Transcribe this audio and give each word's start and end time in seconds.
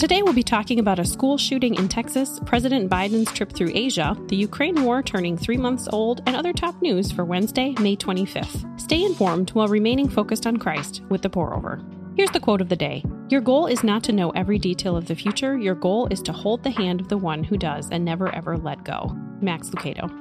Today, 0.00 0.22
we'll 0.22 0.32
be 0.32 0.42
talking 0.42 0.78
about 0.78 0.98
a 0.98 1.04
school 1.04 1.36
shooting 1.36 1.74
in 1.74 1.86
Texas, 1.86 2.40
President 2.46 2.88
Biden's 2.88 3.30
trip 3.32 3.52
through 3.52 3.72
Asia, 3.74 4.16
the 4.28 4.36
Ukraine 4.36 4.82
war 4.82 5.02
turning 5.02 5.36
three 5.36 5.58
months 5.58 5.90
old, 5.92 6.22
and 6.24 6.34
other 6.34 6.54
top 6.54 6.80
news 6.80 7.12
for 7.12 7.22
Wednesday, 7.22 7.74
May 7.78 7.96
25th. 7.96 8.80
Stay 8.80 9.04
informed 9.04 9.50
while 9.50 9.68
remaining 9.68 10.08
focused 10.08 10.46
on 10.46 10.56
Christ 10.56 11.02
with 11.10 11.20
the 11.20 11.28
pour 11.28 11.54
over. 11.54 11.84
Here's 12.16 12.30
the 12.30 12.40
quote 12.40 12.62
of 12.62 12.70
the 12.70 12.76
day 12.76 13.04
Your 13.28 13.42
goal 13.42 13.66
is 13.66 13.84
not 13.84 14.02
to 14.04 14.12
know 14.12 14.30
every 14.30 14.58
detail 14.58 14.96
of 14.96 15.04
the 15.04 15.14
future, 15.14 15.58
your 15.58 15.74
goal 15.74 16.08
is 16.10 16.22
to 16.22 16.32
hold 16.32 16.62
the 16.62 16.70
hand 16.70 17.02
of 17.02 17.08
the 17.08 17.18
one 17.18 17.44
who 17.44 17.58
does 17.58 17.90
and 17.90 18.02
never 18.02 18.34
ever 18.34 18.56
let 18.56 18.82
go. 18.84 19.14
Max 19.42 19.68
Lucado. 19.68 20.19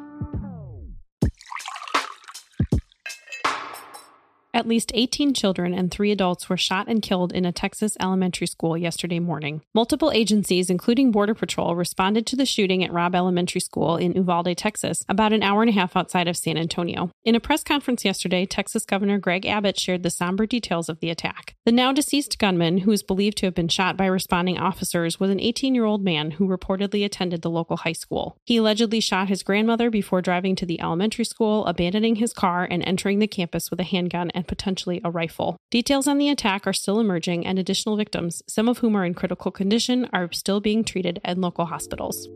At 4.59 4.67
least 4.67 4.91
18 4.93 5.33
children 5.33 5.73
and 5.73 5.89
three 5.89 6.11
adults 6.11 6.49
were 6.49 6.57
shot 6.57 6.89
and 6.89 7.01
killed 7.01 7.31
in 7.31 7.45
a 7.45 7.51
Texas 7.53 7.95
elementary 8.01 8.45
school 8.45 8.77
yesterday 8.77 9.17
morning. 9.17 9.61
Multiple 9.73 10.11
agencies, 10.11 10.69
including 10.69 11.11
Border 11.11 11.33
Patrol, 11.33 11.77
responded 11.77 12.27
to 12.27 12.35
the 12.35 12.45
shooting 12.45 12.83
at 12.83 12.91
Robb 12.91 13.15
Elementary 13.15 13.61
School 13.61 13.95
in 13.95 14.11
Uvalde, 14.11 14.57
Texas, 14.57 15.05
about 15.07 15.31
an 15.31 15.43
hour 15.43 15.61
and 15.61 15.69
a 15.69 15.73
half 15.73 15.95
outside 15.95 16.27
of 16.27 16.35
San 16.35 16.57
Antonio. 16.57 17.09
In 17.23 17.35
a 17.35 17.39
press 17.39 17.63
conference 17.63 18.03
yesterday, 18.03 18.45
Texas 18.45 18.83
Governor 18.83 19.17
Greg 19.17 19.45
Abbott 19.45 19.79
shared 19.79 20.03
the 20.03 20.09
somber 20.09 20.45
details 20.45 20.89
of 20.89 20.99
the 20.99 21.09
attack. 21.09 21.55
The 21.65 21.71
now 21.71 21.93
deceased 21.93 22.37
gunman, 22.37 22.79
who 22.79 22.91
is 22.91 23.01
believed 23.01 23.37
to 23.37 23.45
have 23.45 23.55
been 23.55 23.69
shot 23.69 23.95
by 23.95 24.07
responding 24.07 24.57
officers, 24.57 25.21
was 25.21 25.29
an 25.29 25.39
18 25.39 25.73
year 25.73 25.85
old 25.85 26.03
man 26.03 26.31
who 26.31 26.49
reportedly 26.49 27.05
attended 27.05 27.43
the 27.43 27.49
local 27.49 27.77
high 27.77 27.93
school. 27.93 28.35
He 28.43 28.57
allegedly 28.57 28.99
shot 28.99 29.29
his 29.29 29.41
grandmother 29.41 29.89
before 29.89 30.21
driving 30.21 30.57
to 30.57 30.65
the 30.65 30.81
elementary 30.81 31.23
school, 31.23 31.65
abandoning 31.65 32.15
his 32.15 32.33
car, 32.33 32.67
and 32.69 32.83
entering 32.85 33.19
the 33.19 33.27
campus 33.27 33.71
with 33.71 33.79
a 33.79 33.83
handgun 33.83 34.31
and 34.31 34.48
potentially 34.49 34.99
a 35.05 35.11
rifle. 35.11 35.55
Details 35.71 36.07
on 36.09 36.17
the 36.17 36.27
attack 36.27 36.67
are 36.67 36.73
still 36.73 36.99
emerging, 36.99 37.45
and 37.45 37.57
additional 37.57 37.95
victims, 37.95 38.43
some 38.47 38.67
of 38.67 38.79
whom 38.79 38.97
are 38.97 39.05
in 39.05 39.13
critical 39.13 39.51
condition, 39.51 40.09
are 40.11 40.29
still 40.33 40.59
being 40.59 40.83
treated 40.83 41.21
at 41.23 41.37
local 41.37 41.67
hospitals. 41.67 42.27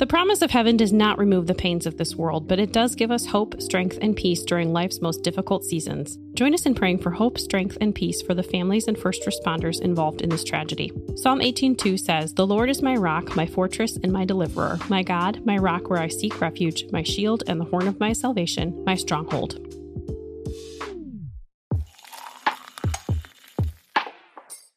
The 0.00 0.06
promise 0.06 0.40
of 0.40 0.50
heaven 0.50 0.78
does 0.78 0.94
not 0.94 1.18
remove 1.18 1.46
the 1.46 1.54
pains 1.54 1.84
of 1.84 1.98
this 1.98 2.16
world, 2.16 2.48
but 2.48 2.58
it 2.58 2.72
does 2.72 2.94
give 2.94 3.10
us 3.10 3.26
hope, 3.26 3.60
strength, 3.60 3.98
and 4.00 4.16
peace 4.16 4.42
during 4.44 4.72
life's 4.72 5.02
most 5.02 5.22
difficult 5.22 5.62
seasons. 5.62 6.16
Join 6.32 6.54
us 6.54 6.64
in 6.64 6.74
praying 6.74 7.00
for 7.00 7.10
hope, 7.10 7.36
strength, 7.36 7.76
and 7.82 7.94
peace 7.94 8.22
for 8.22 8.32
the 8.32 8.42
families 8.42 8.88
and 8.88 8.96
first 8.96 9.24
responders 9.26 9.78
involved 9.82 10.22
in 10.22 10.30
this 10.30 10.42
tragedy. 10.42 10.90
Psalm 11.16 11.42
18:2 11.42 11.98
says, 11.98 12.32
"The 12.32 12.46
Lord 12.46 12.70
is 12.70 12.80
my 12.80 12.94
rock, 12.96 13.36
my 13.36 13.44
fortress, 13.44 13.98
and 14.02 14.10
my 14.10 14.24
deliverer, 14.24 14.78
my 14.88 15.02
God, 15.02 15.44
my 15.44 15.58
rock 15.58 15.90
where 15.90 16.00
I 16.00 16.08
seek 16.08 16.40
refuge, 16.40 16.86
my 16.90 17.02
shield 17.02 17.42
and 17.46 17.60
the 17.60 17.66
horn 17.66 17.86
of 17.86 18.00
my 18.00 18.14
salvation, 18.14 18.82
my 18.86 18.94
stronghold." 18.94 19.58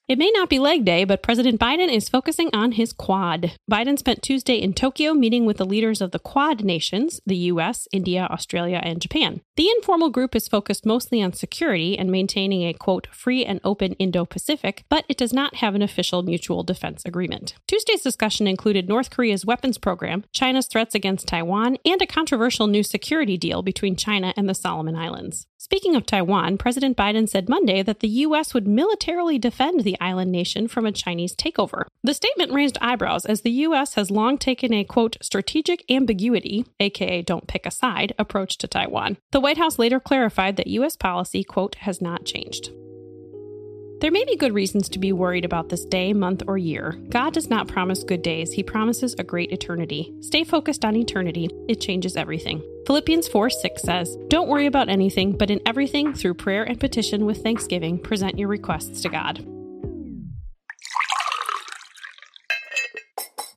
It 0.05 0.17
may 0.17 0.31
not 0.31 0.49
be 0.49 0.59
leg 0.59 0.83
day, 0.83 1.05
but 1.05 1.23
President 1.23 1.61
Biden 1.61 1.89
is 1.89 2.09
focusing 2.09 2.49
on 2.51 2.73
his 2.73 2.91
Quad. 2.91 3.53
Biden 3.71 3.97
spent 3.97 4.21
Tuesday 4.21 4.55
in 4.55 4.73
Tokyo 4.73 5.13
meeting 5.13 5.45
with 5.45 5.55
the 5.55 5.65
leaders 5.65 6.01
of 6.01 6.11
the 6.11 6.19
Quad 6.19 6.61
nations, 6.61 7.21
the 7.25 7.37
US, 7.37 7.87
India, 7.93 8.27
Australia, 8.29 8.81
and 8.83 8.99
Japan. 8.99 9.39
The 9.55 9.69
informal 9.69 10.09
group 10.09 10.35
is 10.35 10.49
focused 10.49 10.85
mostly 10.85 11.23
on 11.23 11.31
security 11.31 11.97
and 11.97 12.11
maintaining 12.11 12.63
a 12.63 12.73
quote, 12.73 13.07
free 13.13 13.45
and 13.45 13.61
open 13.63 13.93
Indo 13.93 14.25
Pacific, 14.25 14.83
but 14.89 15.05
it 15.07 15.15
does 15.15 15.31
not 15.31 15.55
have 15.55 15.73
an 15.73 15.81
official 15.81 16.21
mutual 16.21 16.63
defense 16.63 17.03
agreement. 17.05 17.55
Tuesday's 17.69 18.01
discussion 18.01 18.45
included 18.45 18.89
North 18.89 19.09
Korea's 19.09 19.45
weapons 19.45 19.77
program, 19.77 20.25
China's 20.33 20.67
threats 20.67 20.95
against 20.95 21.29
Taiwan, 21.29 21.77
and 21.85 22.01
a 22.01 22.05
controversial 22.05 22.67
new 22.67 22.83
security 22.83 23.37
deal 23.37 23.61
between 23.61 23.95
China 23.95 24.33
and 24.35 24.49
the 24.49 24.53
Solomon 24.53 24.97
Islands. 24.97 25.47
Speaking 25.63 25.95
of 25.95 26.05
Taiwan, 26.05 26.57
President 26.57 26.97
Biden 26.97 27.27
said 27.27 27.47
Monday 27.47 27.81
that 27.83 28.01
the 28.01 28.09
U.S. 28.09 28.53
would 28.53 28.67
militarily 28.67 29.39
defend 29.39 29.79
the 29.79 29.95
island 30.01 30.29
nation 30.29 30.67
from 30.67 30.85
a 30.85 30.91
Chinese 30.91 31.37
takeover. 31.37 31.85
The 32.03 32.13
statement 32.13 32.51
raised 32.51 32.77
eyebrows 32.81 33.25
as 33.25 33.41
the 33.41 33.51
U.S. 33.67 33.93
has 33.93 34.11
long 34.11 34.37
taken 34.37 34.73
a, 34.73 34.83
quote, 34.83 35.15
strategic 35.21 35.89
ambiguity, 35.89 36.65
aka 36.81 37.21
don't 37.21 37.47
pick 37.47 37.65
a 37.65 37.71
side, 37.71 38.13
approach 38.19 38.57
to 38.57 38.67
Taiwan. 38.67 39.15
The 39.31 39.39
White 39.39 39.57
House 39.57 39.79
later 39.79 40.01
clarified 40.01 40.57
that 40.57 40.67
U.S. 40.67 40.97
policy, 40.97 41.45
quote, 41.45 41.75
has 41.75 42.01
not 42.01 42.25
changed. 42.25 42.69
There 44.01 44.11
may 44.11 44.25
be 44.25 44.35
good 44.35 44.53
reasons 44.53 44.89
to 44.89 44.99
be 44.99 45.13
worried 45.13 45.45
about 45.45 45.69
this 45.69 45.85
day, 45.85 46.13
month, 46.13 46.43
or 46.47 46.57
year. 46.57 46.99
God 47.09 47.33
does 47.33 47.49
not 47.49 47.67
promise 47.67 48.03
good 48.03 48.21
days, 48.21 48.51
He 48.51 48.63
promises 48.63 49.15
a 49.17 49.23
great 49.23 49.51
eternity. 49.51 50.13
Stay 50.21 50.43
focused 50.43 50.83
on 50.83 50.95
eternity, 50.95 51.49
it 51.67 51.79
changes 51.79 52.17
everything. 52.17 52.61
Philippians 52.85 53.27
4 53.27 53.49
6 53.49 53.81
says, 53.81 54.17
Don't 54.27 54.49
worry 54.49 54.65
about 54.65 54.89
anything, 54.89 55.37
but 55.37 55.49
in 55.49 55.61
everything, 55.65 56.13
through 56.13 56.33
prayer 56.33 56.63
and 56.63 56.79
petition 56.79 57.25
with 57.25 57.41
thanksgiving, 57.41 57.97
present 57.97 58.37
your 58.37 58.49
requests 58.49 59.01
to 59.01 59.09
God. 59.09 59.45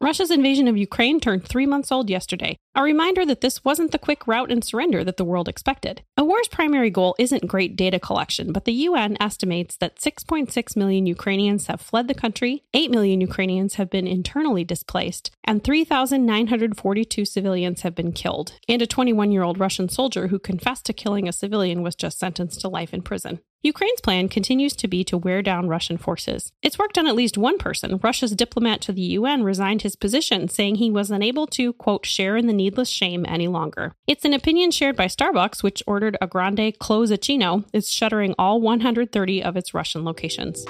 Russia's 0.00 0.30
invasion 0.30 0.68
of 0.68 0.76
Ukraine 0.76 1.20
turned 1.20 1.46
three 1.46 1.64
months 1.64 1.90
old 1.90 2.10
yesterday, 2.10 2.58
a 2.74 2.82
reminder 2.82 3.24
that 3.24 3.40
this 3.40 3.64
wasn't 3.64 3.92
the 3.92 3.98
quick 3.98 4.26
rout 4.26 4.52
and 4.52 4.62
surrender 4.62 5.02
that 5.02 5.16
the 5.16 5.24
world 5.24 5.48
expected. 5.48 6.02
A 6.18 6.24
war's 6.24 6.48
primary 6.48 6.90
goal 6.90 7.14
isn't 7.18 7.46
great 7.46 7.76
data 7.76 7.98
collection, 7.98 8.52
but 8.52 8.66
the 8.66 8.74
UN 8.74 9.16
estimates 9.20 9.76
that 9.78 9.96
6.6 9.96 10.76
million 10.76 11.06
Ukrainians 11.06 11.68
have 11.68 11.80
fled 11.80 12.08
the 12.08 12.14
country, 12.14 12.64
8 12.74 12.90
million 12.90 13.22
Ukrainians 13.22 13.76
have 13.76 13.88
been 13.88 14.06
internally 14.06 14.64
displaced, 14.64 15.30
and 15.44 15.64
3,942 15.64 17.24
civilians 17.24 17.80
have 17.80 17.94
been 17.94 18.12
killed. 18.12 18.52
And 18.68 18.82
a 18.82 18.86
21 18.86 19.32
year 19.32 19.44
old 19.44 19.58
Russian 19.58 19.88
soldier 19.88 20.26
who 20.26 20.38
confessed 20.38 20.84
to 20.86 20.92
killing 20.92 21.26
a 21.26 21.32
civilian 21.32 21.82
was 21.82 21.94
just 21.94 22.18
sentenced 22.18 22.60
to 22.60 22.68
life 22.68 22.92
in 22.92 23.00
prison. 23.00 23.40
Ukraine's 23.66 24.00
plan 24.00 24.28
continues 24.28 24.76
to 24.76 24.86
be 24.86 25.02
to 25.02 25.18
wear 25.18 25.42
down 25.42 25.66
Russian 25.66 25.96
forces. 25.96 26.52
It's 26.62 26.78
worked 26.78 26.96
on 26.96 27.08
at 27.08 27.16
least 27.16 27.36
one 27.36 27.58
person. 27.58 27.98
Russia's 28.00 28.30
diplomat 28.30 28.80
to 28.82 28.92
the 28.92 29.02
UN 29.18 29.42
resigned 29.42 29.82
his 29.82 29.96
position, 29.96 30.46
saying 30.46 30.76
he 30.76 30.88
was 30.88 31.10
unable 31.10 31.48
to, 31.48 31.72
quote, 31.72 32.06
share 32.06 32.36
in 32.36 32.46
the 32.46 32.52
needless 32.52 32.88
shame 32.88 33.26
any 33.28 33.48
longer. 33.48 33.92
It's 34.06 34.24
an 34.24 34.34
opinion 34.34 34.70
shared 34.70 34.94
by 34.94 35.06
Starbucks, 35.06 35.64
which 35.64 35.82
ordered 35.84 36.16
a 36.20 36.28
grande 36.28 36.78
closacino, 36.78 37.64
is 37.72 37.90
shuttering 37.90 38.36
all 38.38 38.60
130 38.60 39.42
of 39.42 39.56
its 39.56 39.74
Russian 39.74 40.04
locations. 40.04 40.64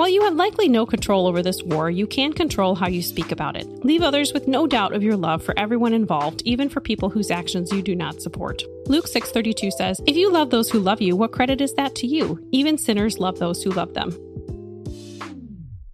While 0.00 0.08
you 0.08 0.22
have 0.22 0.34
likely 0.34 0.66
no 0.66 0.86
control 0.86 1.26
over 1.26 1.42
this 1.42 1.62
war, 1.62 1.90
you 1.90 2.06
can 2.06 2.32
control 2.32 2.74
how 2.74 2.88
you 2.88 3.02
speak 3.02 3.32
about 3.32 3.54
it. 3.54 3.84
Leave 3.84 4.00
others 4.00 4.32
with 4.32 4.48
no 4.48 4.66
doubt 4.66 4.94
of 4.94 5.02
your 5.02 5.14
love 5.14 5.42
for 5.42 5.52
everyone 5.58 5.92
involved, 5.92 6.40
even 6.46 6.70
for 6.70 6.80
people 6.80 7.10
whose 7.10 7.30
actions 7.30 7.70
you 7.70 7.82
do 7.82 7.94
not 7.94 8.22
support. 8.22 8.62
Luke 8.86 9.06
6:32 9.06 9.70
says, 9.70 10.00
"If 10.06 10.16
you 10.16 10.32
love 10.32 10.48
those 10.48 10.70
who 10.70 10.78
love 10.78 11.02
you, 11.02 11.16
what 11.16 11.32
credit 11.32 11.60
is 11.60 11.74
that 11.74 11.94
to 11.96 12.06
you? 12.06 12.42
Even 12.50 12.78
sinners 12.78 13.18
love 13.18 13.38
those 13.38 13.62
who 13.62 13.72
love 13.72 13.92
them." 13.92 14.16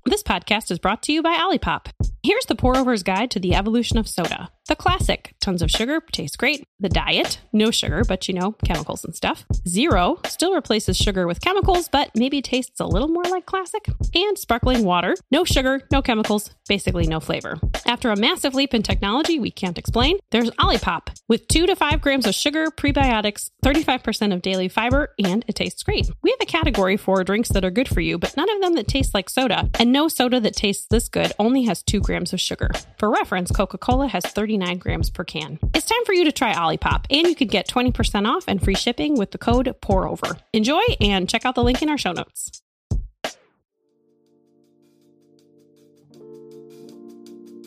This 0.05 0.22
podcast 0.22 0.71
is 0.71 0.78
brought 0.78 1.03
to 1.03 1.12
you 1.12 1.21
by 1.21 1.37
Olipop. 1.37 1.89
Here's 2.22 2.47
the 2.47 2.55
pour 2.55 2.77
over's 2.77 3.03
guide 3.03 3.33
to 3.33 3.41
the 3.41 3.56
evolution 3.56 3.99
of 3.99 4.06
soda. 4.06 4.50
The 4.69 4.75
classic, 4.75 5.37
tons 5.41 5.62
of 5.62 5.71
sugar, 5.71 6.00
tastes 6.10 6.37
great. 6.37 6.66
The 6.81 6.88
diet, 6.88 7.38
no 7.53 7.71
sugar, 7.71 8.03
but 8.06 8.27
you 8.27 8.34
know, 8.34 8.56
chemicals 8.65 9.04
and 9.04 9.15
stuff. 9.15 9.44
Zero, 9.66 10.19
still 10.27 10.54
replaces 10.54 10.97
sugar 10.97 11.28
with 11.28 11.41
chemicals, 11.41 11.88
but 11.88 12.10
maybe 12.16 12.43
tastes 12.43 12.81
a 12.81 12.87
little 12.87 13.06
more 13.06 13.22
like 13.25 13.47
classic. 13.47 13.87
And 14.12 14.37
sparkling 14.37 14.84
water, 14.84 15.15
no 15.31 15.44
sugar, 15.44 15.82
no 15.93 16.03
chemicals, 16.03 16.50
basically 16.69 17.06
no 17.06 17.21
flavor. 17.21 17.60
After 17.87 18.10
a 18.10 18.16
massive 18.16 18.54
leap 18.54 18.75
in 18.75 18.82
technology 18.82 19.38
we 19.38 19.53
can't 19.53 19.78
explain, 19.78 20.19
there's 20.32 20.50
Olipop 20.53 21.16
with 21.28 21.47
2 21.47 21.66
to 21.66 21.77
5 21.77 22.00
grams 22.00 22.27
of 22.27 22.34
sugar, 22.34 22.66
prebiotics, 22.66 23.50
35% 23.65 24.34
of 24.34 24.43
daily 24.43 24.69
fiber, 24.69 25.15
and 25.25 25.44
it 25.47 25.54
tastes 25.54 25.84
great. 25.84 26.10
We 26.22 26.31
have 26.31 26.41
a 26.43 26.47
category 26.47 26.97
for 26.97 27.22
drinks 27.22 27.50
that 27.50 27.65
are 27.65 27.71
good 27.71 27.88
for 27.88 28.00
you, 28.00 28.19
but 28.19 28.37
none 28.37 28.50
of 28.50 28.60
them 28.60 28.75
that 28.75 28.88
taste 28.88 29.15
like 29.15 29.31
soda. 29.31 29.71
And 29.78 29.93
no 29.93 30.09
soda 30.09 30.41
that 30.41 30.56
tastes 30.56 30.87
this 30.91 31.09
good 31.09 31.33
only 31.38 31.62
has 31.65 31.84
2 31.84 32.00
grams 32.00 32.33
of 32.33 32.41
sugar. 32.41 32.71
For 32.98 33.09
reference, 33.09 33.53
Coca 33.53 33.78
Cola 33.78 34.09
has 34.09 34.25
30 34.25 34.56
39 34.56 34.78
grams 34.78 35.11
per 35.11 35.25
can. 35.25 35.59
It's 35.75 35.87
time 35.87 36.05
for 36.06 36.15
you 36.15 36.25
to 36.25 36.33
try 36.33 36.55
Olipop, 36.55 37.05
and 37.11 37.27
you 37.27 37.34
could 37.34 37.50
get 37.50 37.69
20% 37.69 38.27
off 38.27 38.44
and 38.49 38.62
free 38.62 38.75
shipping 38.75 39.19
with 39.19 39.31
the 39.31 39.39
code 39.39 39.75
POUROVER. 39.83 40.39
Enjoy 40.53 40.81
and 41.00 41.28
check 41.28 41.44
out 41.44 41.55
the 41.55 41.65
link 41.65 41.83
in 41.83 41.91
our 41.91 41.99
show 41.99 42.12
notes. 42.12 42.62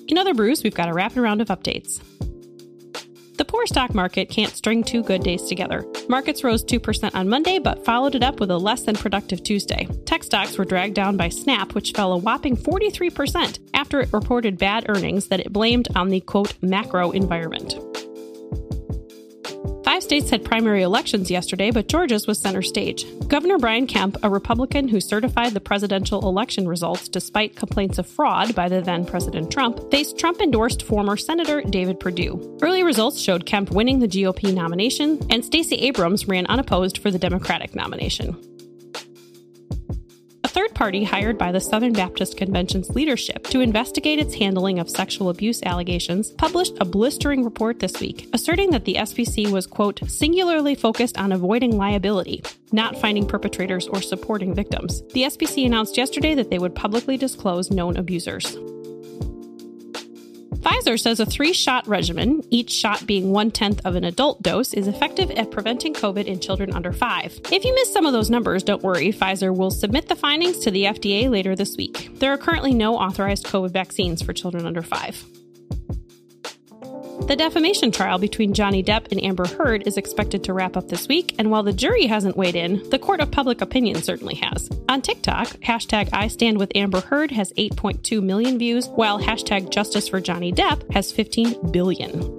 In 0.08 0.18
other 0.18 0.34
brews, 0.34 0.64
we've 0.64 0.74
got 0.74 0.90
a 0.90 0.94
rapid 0.94 1.22
round 1.22 1.42
of 1.42 1.50
updates. 1.50 2.02
The 3.38 3.46
poor 3.46 3.68
stock 3.68 3.94
market 3.94 4.30
can't 4.30 4.52
string 4.52 4.84
two 4.84 5.04
good 5.04 5.24
days 5.24 5.44
together. 5.44 5.86
Markets 6.10 6.44
rose 6.44 6.64
2% 6.64 7.14
on 7.14 7.30
Monday, 7.30 7.60
but 7.60 7.86
followed 7.86 8.16
it 8.16 8.24
up 8.24 8.40
with 8.40 8.50
a 8.50 8.58
less 8.58 8.82
than 8.82 8.96
productive 8.96 9.44
Tuesday. 9.44 9.88
Tech 10.06 10.24
stocks 10.24 10.58
were 10.58 10.66
dragged 10.66 10.96
down 10.96 11.18
by 11.18 11.30
Snap, 11.30 11.76
which 11.76 11.92
fell 11.92 12.14
a 12.14 12.18
whopping 12.18 12.58
43% 12.58 13.60
after 13.76 14.02
it 14.02 14.12
reported 14.12 14.58
bad 14.58 14.90
earnings 14.90 15.28
that 15.28 15.40
it 15.40 15.54
blamed 15.54 15.88
on 15.96 16.10
the 16.10 16.20
quote 16.22 16.56
macro 16.64 17.12
environment. 17.12 17.76
States 20.10 20.32
had 20.32 20.44
primary 20.44 20.82
elections 20.82 21.30
yesterday, 21.30 21.70
but 21.70 21.88
Georgia's 21.88 22.26
was 22.26 22.42
center 22.42 22.64
stage. 22.64 23.06
Governor 23.28 23.60
Brian 23.60 23.86
Kemp, 23.86 24.18
a 24.24 24.30
Republican 24.32 24.88
who 24.88 25.00
certified 25.00 25.54
the 25.54 25.60
presidential 25.60 26.28
election 26.28 26.68
results 26.68 27.08
despite 27.08 27.56
complaints 27.56 28.00
of 28.00 28.08
fraud 28.08 28.56
by 28.56 28.68
the 28.68 28.82
then 28.82 29.06
President 29.06 29.52
Trump, 29.52 29.92
faced 29.92 30.18
Trump 30.18 30.42
endorsed 30.42 30.82
former 30.82 31.16
Senator 31.16 31.62
David 31.62 32.00
Perdue. 32.00 32.58
Early 32.60 32.82
results 32.82 33.22
showed 33.22 33.46
Kemp 33.46 33.70
winning 33.70 34.00
the 34.00 34.08
GOP 34.08 34.52
nomination, 34.52 35.20
and 35.30 35.46
Stacey 35.46 35.76
Abrams 35.76 36.28
ran 36.28 36.48
unopposed 36.48 36.98
for 36.98 37.12
the 37.12 37.20
Democratic 37.20 37.76
nomination 37.76 38.36
party 40.80 41.04
hired 41.04 41.38
by 41.38 41.52
the 41.52 41.60
Southern 41.60 41.92
Baptist 41.92 42.38
Convention's 42.38 42.90
leadership 42.92 43.44
to 43.48 43.60
investigate 43.60 44.18
its 44.18 44.34
handling 44.34 44.80
of 44.80 44.90
sexual 44.90 45.28
abuse 45.28 45.62
allegations 45.64 46.32
published 46.32 46.78
a 46.80 46.86
blistering 46.86 47.44
report 47.44 47.82
this 47.82 48.00
week, 48.00 48.30
asserting 48.32 48.72
that 48.72 48.86
the 48.86 48.96
SBC 48.96 49.52
was, 49.52 49.68
quote, 49.68 50.00
singularly 50.08 50.76
focused 50.76 51.18
on 51.18 51.34
avoiding 51.34 51.76
liability, 51.76 52.42
not 52.72 52.96
finding 52.96 53.28
perpetrators 53.28 53.90
or 53.90 54.02
supporting 54.02 54.56
victims. 54.56 55.02
The 55.14 55.24
SBC 55.24 55.66
announced 55.66 55.98
yesterday 55.98 56.34
that 56.36 56.50
they 56.50 56.60
would 56.60 56.76
publicly 56.76 57.18
disclose 57.18 57.70
known 57.70 57.98
abusers. 57.98 58.56
Pfizer 60.70 61.00
says 61.00 61.20
a 61.20 61.26
three 61.26 61.52
shot 61.52 61.88
regimen, 61.88 62.44
each 62.52 62.70
shot 62.70 63.08
being 63.08 63.32
one 63.32 63.50
tenth 63.50 63.82
of 63.86 63.96
an 63.96 64.04
adult 64.04 64.44
dose, 64.44 64.72
is 64.74 64.88
effective 64.88 65.32
at 65.32 65.50
preventing 65.50 65.96
COVID 65.96 66.26
in 66.26 66.40
children 66.40 66.74
under 66.74 66.94
five. 66.94 67.40
If 67.52 67.66
you 67.66 67.74
missed 67.74 67.92
some 67.92 68.06
of 68.06 68.14
those 68.14 68.30
numbers, 68.30 68.62
don't 68.62 68.84
worry, 68.84 69.12
Pfizer 69.12 69.56
will 69.56 69.72
submit 69.72 70.08
the 70.08 70.16
findings 70.16 70.60
to 70.60 70.72
the 70.72 70.84
FDA 70.84 71.28
later 71.28 71.56
this 71.56 71.76
week. 71.76 72.12
There 72.20 72.32
are 72.32 72.38
currently 72.38 72.74
no 72.74 72.96
authorized 72.96 73.46
COVID 73.46 73.72
vaccines 73.72 74.22
for 74.22 74.32
children 74.32 74.68
under 74.68 74.84
five. 74.84 75.24
The 77.28 77.36
defamation 77.36 77.92
trial 77.92 78.18
between 78.18 78.54
Johnny 78.54 78.84
Depp 78.84 79.12
and 79.12 79.24
Amber 79.24 79.48
Heard 79.48 79.86
is 79.88 79.98
expected 79.98 80.44
to 80.44 80.54
wrap 80.54 80.76
up 80.76 80.88
this 80.88 81.08
week, 81.08 81.36
and 81.38 81.52
while 81.52 81.62
the 81.62 81.74
jury 81.74 82.08
hasn't 82.08 82.38
weighed 82.38 82.56
in, 82.56 82.90
the 82.90 82.98
court 82.98 83.20
of 83.20 83.30
public 83.30 83.62
opinion 83.62 84.02
certainly 84.02 84.36
has. 84.36 84.70
On 84.90 85.02
TikTok, 85.02 85.48
hashtag 85.60 86.10
I 86.12 86.28
stand 86.28 86.58
with 86.58 86.72
Amber 86.74 87.02
Heard 87.02 87.30
has 87.32 87.54
8.2 87.54 88.24
million 88.24 88.58
views, 88.58 88.88
while 88.88 89.20
hashtag 89.20 89.70
justice 89.70 90.08
for 90.08 90.20
Johnny 90.20 90.52
Depp 90.52 90.92
has 90.92 91.12
15 91.12 91.72
billion. 91.72 92.39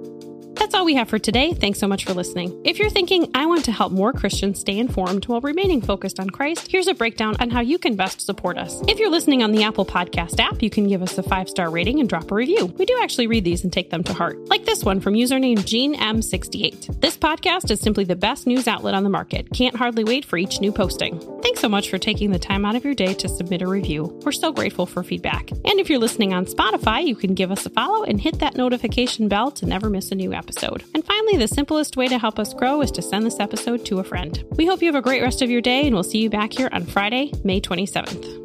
That's 0.61 0.75
all 0.75 0.85
we 0.85 0.93
have 0.93 1.09
for 1.09 1.17
today. 1.17 1.53
Thanks 1.53 1.79
so 1.79 1.87
much 1.87 2.05
for 2.05 2.13
listening. 2.13 2.61
If 2.63 2.77
you're 2.77 2.91
thinking, 2.91 3.31
I 3.33 3.47
want 3.47 3.65
to 3.65 3.71
help 3.71 3.91
more 3.91 4.13
Christians 4.13 4.59
stay 4.59 4.77
informed 4.77 5.25
while 5.25 5.41
remaining 5.41 5.81
focused 5.81 6.19
on 6.19 6.29
Christ, 6.29 6.71
here's 6.71 6.85
a 6.85 6.93
breakdown 6.93 7.35
on 7.39 7.49
how 7.49 7.61
you 7.61 7.79
can 7.79 7.95
best 7.95 8.21
support 8.21 8.59
us. 8.59 8.79
If 8.87 8.99
you're 8.99 9.09
listening 9.09 9.41
on 9.41 9.53
the 9.53 9.63
Apple 9.63 9.87
Podcast 9.87 10.39
app, 10.39 10.61
you 10.61 10.69
can 10.69 10.87
give 10.87 11.01
us 11.01 11.17
a 11.17 11.23
five 11.23 11.49
star 11.49 11.71
rating 11.71 11.99
and 11.99 12.07
drop 12.07 12.29
a 12.29 12.35
review. 12.35 12.67
We 12.77 12.85
do 12.85 12.95
actually 13.01 13.25
read 13.25 13.43
these 13.43 13.63
and 13.63 13.73
take 13.73 13.89
them 13.89 14.03
to 14.03 14.13
heart. 14.13 14.37
Like 14.49 14.65
this 14.65 14.83
one 14.83 14.99
from 14.99 15.15
username 15.15 15.65
Gene 15.65 15.95
M68. 15.95 17.01
This 17.01 17.17
podcast 17.17 17.71
is 17.71 17.79
simply 17.79 18.03
the 18.03 18.15
best 18.15 18.45
news 18.45 18.67
outlet 18.67 18.93
on 18.93 19.03
the 19.03 19.09
market. 19.09 19.51
Can't 19.55 19.75
hardly 19.75 20.03
wait 20.03 20.25
for 20.25 20.37
each 20.37 20.61
new 20.61 20.71
posting. 20.71 21.19
Thanks 21.41 21.59
so 21.59 21.69
much 21.69 21.89
for 21.89 21.97
taking 21.97 22.29
the 22.29 22.37
time 22.37 22.65
out 22.65 22.75
of 22.75 22.85
your 22.85 22.93
day 22.93 23.15
to 23.15 23.27
submit 23.27 23.63
a 23.63 23.67
review. 23.67 24.15
We're 24.23 24.31
so 24.31 24.51
grateful 24.51 24.85
for 24.85 25.01
feedback. 25.01 25.49
And 25.49 25.79
if 25.79 25.89
you're 25.89 25.97
listening 25.97 26.35
on 26.35 26.45
Spotify, 26.45 27.03
you 27.03 27.15
can 27.15 27.33
give 27.33 27.51
us 27.51 27.65
a 27.65 27.71
follow 27.71 28.03
and 28.03 28.21
hit 28.21 28.37
that 28.39 28.55
notification 28.55 29.27
bell 29.27 29.49
to 29.49 29.65
never 29.65 29.89
miss 29.89 30.11
a 30.11 30.15
new 30.15 30.31
episode 30.33 30.50
episode. 30.51 30.83
And 30.93 31.05
finally, 31.05 31.37
the 31.37 31.47
simplest 31.47 31.97
way 31.97 32.07
to 32.07 32.17
help 32.17 32.39
us 32.39 32.53
grow 32.53 32.81
is 32.81 32.91
to 32.91 33.01
send 33.01 33.25
this 33.25 33.39
episode 33.39 33.85
to 33.85 33.99
a 33.99 34.03
friend. 34.03 34.43
We 34.57 34.65
hope 34.65 34.81
you 34.81 34.87
have 34.87 34.95
a 34.95 35.01
great 35.01 35.21
rest 35.21 35.41
of 35.41 35.49
your 35.49 35.61
day, 35.61 35.85
and 35.85 35.93
we'll 35.93 36.03
see 36.03 36.19
you 36.19 36.29
back 36.29 36.53
here 36.53 36.69
on 36.71 36.85
Friday, 36.85 37.31
May 37.43 37.61
27th. 37.61 38.40